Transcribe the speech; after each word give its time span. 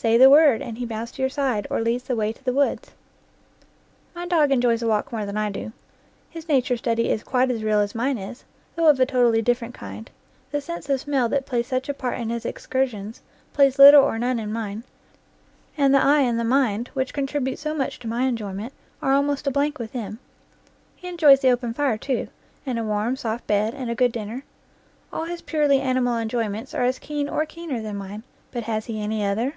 Say 0.00 0.16
the 0.16 0.30
word, 0.30 0.62
and 0.62 0.78
he 0.78 0.86
bounds 0.86 1.10
to 1.10 1.22
your 1.22 1.28
side, 1.28 1.66
or 1.70 1.80
leads 1.80 2.04
the 2.04 2.14
way 2.14 2.32
to 2.32 2.44
the 2.44 2.52
woods. 2.52 2.92
My 4.14 4.26
dog 4.28 4.52
enjoys 4.52 4.80
a 4.80 4.86
walk 4.86 5.10
more 5.10 5.26
than 5.26 5.36
I 5.36 5.50
do; 5.50 5.72
his 6.30 6.48
nature 6.48 6.76
study 6.76 7.10
is 7.10 7.24
quite 7.24 7.50
as 7.50 7.64
real 7.64 7.80
as 7.80 7.96
mine 7.96 8.16
is, 8.16 8.44
though 8.76 8.88
of 8.88 9.00
a 9.00 9.04
totally 9.06 9.42
different 9.42 9.74
kind; 9.74 10.08
the 10.52 10.60
sense 10.60 10.88
of 10.88 11.00
smell 11.00 11.28
that 11.30 11.46
plays 11.46 11.66
such 11.66 11.88
a 11.88 11.94
part 11.94 12.20
in 12.20 12.30
his 12.30 12.46
excursions, 12.46 13.22
plays 13.52 13.76
little 13.76 14.04
or 14.04 14.20
none 14.20 14.38
in 14.38 14.52
mine, 14.52 14.84
and 15.76 15.92
the 15.92 15.98
eye 16.00 16.20
and 16.20 16.38
the 16.38 16.44
mind, 16.44 16.90
which 16.94 17.12
contribute 17.12 17.58
so 17.58 17.74
much 17.74 17.98
to 17.98 18.06
my 18.06 18.22
enjoyment, 18.22 18.72
are 19.02 19.14
almost 19.14 19.48
a 19.48 19.50
blank 19.50 19.80
with 19.80 19.90
him. 19.90 20.20
He 20.94 21.08
enjoys 21.08 21.40
the 21.40 21.50
open 21.50 21.74
fire, 21.74 21.98
too, 21.98 22.28
and 22.64 22.78
a 22.78 22.84
warm, 22.84 23.16
soft 23.16 23.48
bed, 23.48 23.74
and 23.74 23.90
a 23.90 23.96
good 23.96 24.12
dinner. 24.12 24.44
All 25.12 25.24
his 25.24 25.42
purely 25.42 25.80
animal 25.80 26.16
enjoy 26.16 26.48
ments 26.48 26.72
are 26.72 26.84
as 26.84 27.00
keen 27.00 27.28
or 27.28 27.44
keener 27.44 27.82
than 27.82 27.96
mine, 27.96 28.22
but 28.52 28.62
has 28.62 28.86
he 28.86 29.02
any 29.02 29.24
other? 29.24 29.54